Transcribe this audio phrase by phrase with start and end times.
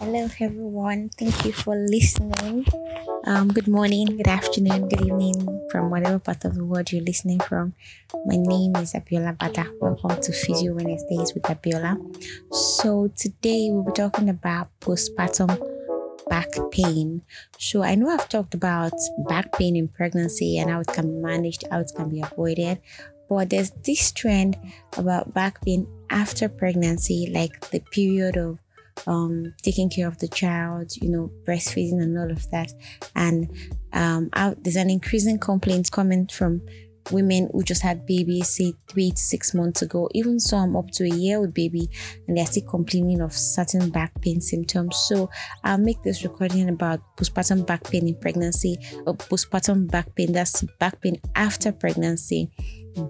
[0.00, 1.08] Hello, everyone.
[1.10, 2.66] Thank you for listening.
[3.26, 7.38] Um, good morning, good afternoon, good evening from whatever part of the world you're listening
[7.38, 7.74] from.
[8.26, 9.70] My name is Abiola Bata.
[9.80, 11.94] Welcome to Physio Wednesdays with Abiola.
[12.52, 15.62] So, today we'll be talking about postpartum
[16.28, 17.22] back pain.
[17.58, 18.94] So, I know I've talked about
[19.28, 22.80] back pain in pregnancy and how it can be managed, how it can be avoided.
[23.28, 24.58] But there's this trend
[24.98, 28.58] about back pain after pregnancy, like the period of
[29.06, 32.72] um, taking care of the child, you know, breastfeeding and all of that.
[33.14, 33.48] And
[33.92, 36.62] um, out, there's an increasing complaint coming from
[37.10, 41.04] women who just had babies, say three to six months ago, even some up to
[41.04, 41.88] a year old baby,
[42.26, 44.96] and they're still complaining of certain back pain symptoms.
[45.08, 45.30] So
[45.62, 50.62] I'll make this recording about postpartum back pain in pregnancy or postpartum back pain, that's
[50.78, 52.50] back pain after pregnancy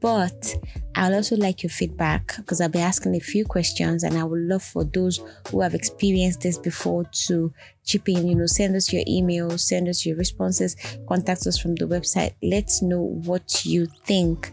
[0.00, 0.54] but
[0.94, 4.40] I'd also like your feedback because I'll be asking a few questions and I would
[4.40, 7.52] love for those who have experienced this before to
[7.84, 10.76] chip in, you know, send us your emails, send us your responses,
[11.08, 12.34] contact us from the website.
[12.42, 14.52] Let's know what you think.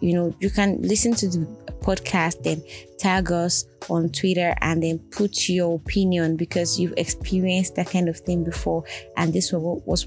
[0.00, 1.46] You know, you can listen to the
[1.80, 2.62] podcast and
[2.98, 8.18] tag us on Twitter and then put your opinion because you've experienced that kind of
[8.18, 8.84] thing before
[9.16, 10.06] and this was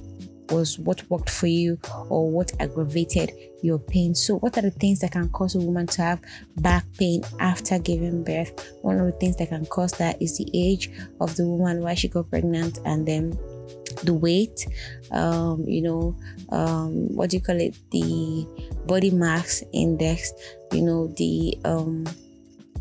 [0.52, 1.78] was what worked for you
[2.10, 3.32] or what aggravated
[3.62, 4.16] your pain.
[4.16, 6.22] So, what are the things that can cause a woman to have
[6.58, 8.74] back pain after giving birth?
[8.82, 11.94] One of the things that can cause that is the age of the woman, why
[11.96, 13.38] she got pregnant, and then
[14.04, 14.68] the weight,
[15.12, 16.16] um, you know,
[16.50, 17.76] um, what do you call it?
[17.92, 18.48] The
[18.86, 20.32] body mass index,
[20.72, 22.06] you know, the um,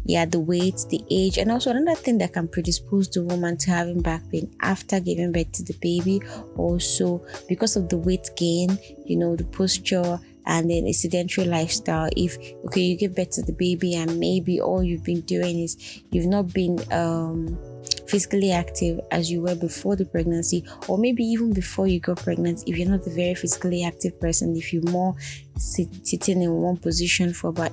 [0.07, 3.71] yeah, the weight, the age, and also another thing that can predispose the woman to
[3.71, 6.23] having back pain after giving birth to the baby.
[6.57, 12.09] Also, because of the weight gain, you know, the posture and then a sedentary lifestyle.
[12.17, 16.03] If okay, you give birth to the baby, and maybe all you've been doing is
[16.11, 17.59] you've not been um
[18.07, 22.63] physically active as you were before the pregnancy, or maybe even before you got pregnant,
[22.67, 25.17] if you're not a very physically active person, if you're more
[25.57, 27.73] sit- sitting in one position for about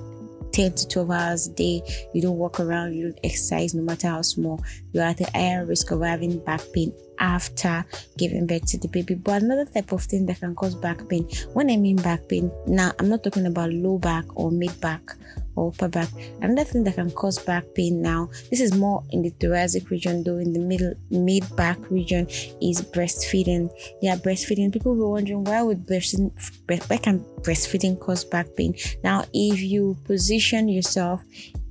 [0.54, 1.82] 10 to 12 hours a day,
[2.14, 5.66] you don't walk around, you don't exercise no matter how small, you're at a higher
[5.66, 7.84] risk of having back pain after
[8.16, 9.14] giving birth to the baby.
[9.14, 12.50] But another type of thing that can cause back pain, when I mean back pain,
[12.66, 15.16] now I'm not talking about low back or mid back
[15.56, 16.08] or upper back.
[16.40, 20.22] Another thing that can cause back pain now, this is more in the thoracic region,
[20.22, 22.26] though in the middle mid back region
[22.62, 23.70] is breastfeeding.
[24.00, 24.72] Yeah, breastfeeding.
[24.72, 26.32] People were wondering why would breastfeeding
[26.66, 28.74] breast, why can breastfeeding cause back pain?
[29.02, 31.22] Now, if you position yourself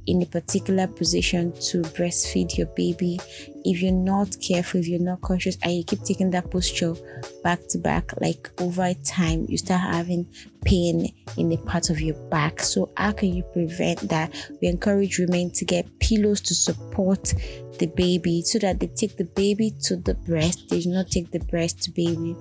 [0.05, 3.19] in a particular position to breastfeed your baby,
[3.65, 6.95] if you're not careful, if you're not conscious, and you keep taking that posture
[7.43, 10.27] back to back, like over time, you start having
[10.65, 12.61] pain in the part of your back.
[12.61, 14.33] So, how can you prevent that?
[14.61, 17.33] We encourage women to get pillows to support
[17.79, 21.31] the baby so that they take the baby to the breast, they do not take
[21.31, 22.35] the breast to baby.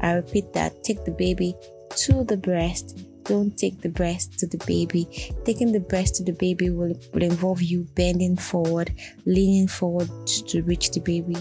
[0.00, 1.54] I repeat that take the baby
[1.96, 2.98] to the breast
[3.28, 5.06] don't take the breast to the baby.
[5.44, 8.92] Taking the breast to the baby will, will involve you bending forward,
[9.26, 11.36] leaning forward to reach the baby.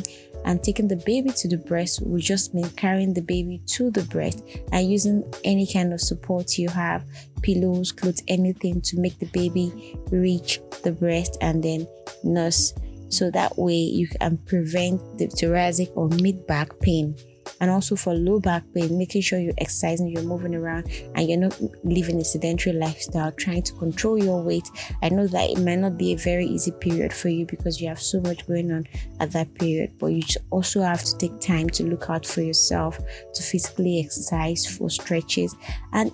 [0.46, 4.04] And taking the baby to the breast will just mean carrying the baby to the
[4.04, 7.06] breast and using any kind of support you have
[7.42, 11.88] pillows, clothes, anything to make the baby reach the breast and then
[12.24, 12.74] nurse.
[13.10, 17.16] So that way you can prevent the thoracic or mid back pain
[17.60, 21.40] and also for low back pain, making sure you're exercising, you're moving around, and you're
[21.40, 24.70] not living a sedentary lifestyle, trying to control your weight.
[25.02, 27.88] I know that it might not be a very easy period for you because you
[27.88, 28.88] have so much going on
[29.20, 33.00] at that period, but you also have to take time to look out for yourself,
[33.34, 35.56] to physically exercise, for stretches,
[35.94, 36.12] and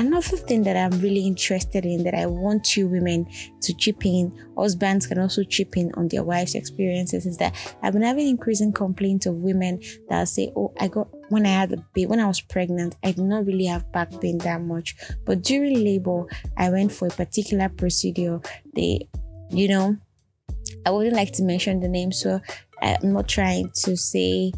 [0.00, 3.26] Another thing that I'm really interested in that I want you women
[3.60, 7.92] to chip in, husbands can also chip in on their wives' experiences is that I've
[7.92, 11.76] been having increasing complaints of women that say, Oh, I got when I had a
[11.92, 14.96] baby, when I was pregnant, I did not really have back pain that much.
[15.26, 16.24] But during labor,
[16.56, 18.40] I went for a particular procedure.
[18.74, 19.06] They,
[19.50, 19.98] you know,
[20.86, 22.40] I wouldn't like to mention the name, so
[22.80, 24.52] I'm not trying to say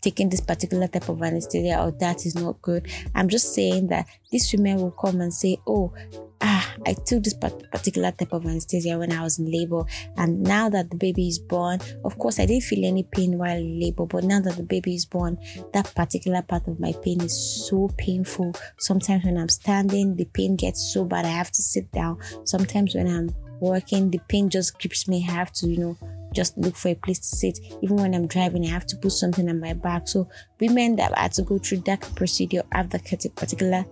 [0.00, 2.88] taking this particular type of anesthesia or that is not good.
[3.14, 5.92] I'm just saying that these women will come and say, Oh,
[6.40, 9.84] ah, I took this particular type of anesthesia when I was in labor,
[10.16, 13.56] and now that the baby is born, of course, I didn't feel any pain while
[13.56, 15.38] in labor, but now that the baby is born,
[15.72, 18.54] that particular part of my pain is so painful.
[18.78, 22.18] Sometimes when I'm standing, the pain gets so bad I have to sit down.
[22.44, 25.24] Sometimes when I'm working, the pain just grips me.
[25.28, 25.96] I have to, you know,
[26.38, 27.58] just look for a place to sit.
[27.82, 30.06] Even when I'm driving, I have to put something on my back.
[30.06, 30.28] So
[30.60, 33.04] women that had to go through that procedure have that
[33.34, 33.84] particular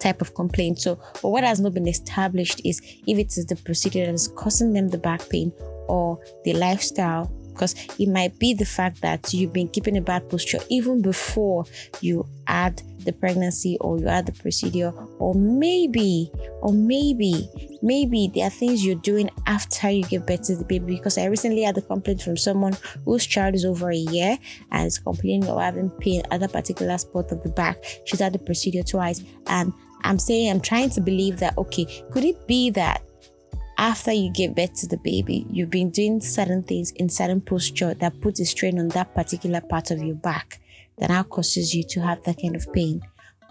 [0.00, 0.80] type of complaint.
[0.80, 4.26] So, but what has not been established is if it is the procedure that is
[4.26, 5.52] causing them the back pain
[5.86, 10.28] or the lifestyle because it might be the fact that you've been keeping a bad
[10.28, 11.64] posture even before
[12.02, 16.30] you had the pregnancy or you had the procedure or maybe
[16.60, 17.48] or maybe
[17.82, 20.96] maybe there are things you're doing after you give birth to the baby.
[20.96, 24.38] Because i recently had a complaint from someone whose child is over a year
[24.70, 27.82] and is complaining of having pain at a particular spot of the back.
[28.04, 29.22] She's had the procedure twice.
[29.46, 29.72] And
[30.04, 33.02] i'm saying i'm trying to believe that okay could it be that
[33.78, 37.94] after you give birth to the baby, you've been doing certain things in certain posture
[37.94, 40.60] that puts a strain on that particular part of your back
[40.98, 43.02] that now causes you to have that kind of pain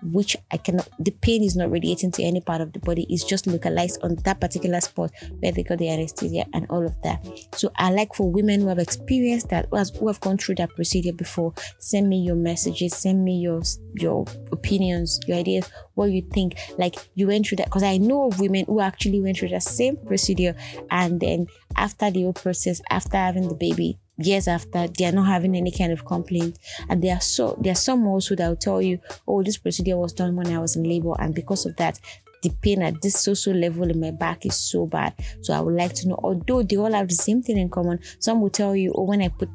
[0.03, 3.23] which I cannot, the pain is not radiating to any part of the body, it's
[3.23, 7.25] just localized on that particular spot where they got the anesthesia and all of that.
[7.53, 10.55] So I like for women who have experienced that, who, has, who have gone through
[10.55, 13.61] that procedure before, send me your messages, send me your
[13.93, 16.57] your opinions, your ideas, what you think.
[16.77, 19.61] Like you went through that because I know of women who actually went through the
[19.61, 20.55] same procedure
[20.91, 25.27] and then after the whole process, after having the baby, years after they are not
[25.27, 26.57] having any kind of complaint
[26.89, 29.97] and there are so there are some also that will tell you oh this procedure
[29.97, 31.99] was done when i was in labor and because of that
[32.45, 35.13] the pain at this social level in my back is so bad.
[35.41, 37.99] So I would like to know, although they all have the same thing in common,
[38.19, 39.49] some will tell you, oh, when I put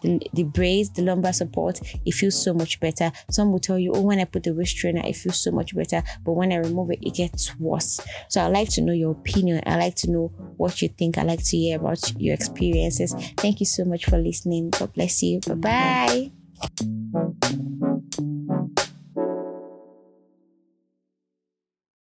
[0.00, 3.10] the, the brace, the lumbar support, it feels so much better.
[3.32, 5.74] Some will tell you, oh, when I put the waist trainer, it feels so much
[5.74, 6.04] better.
[6.24, 8.00] But when I remove it, it gets worse.
[8.28, 9.62] So I like to know your opinion.
[9.66, 11.18] I like to know what you think.
[11.18, 13.14] I like to hear about your experiences.
[13.36, 14.70] Thank you so much for listening.
[14.70, 15.40] God bless you.
[15.40, 16.86] Bye bye.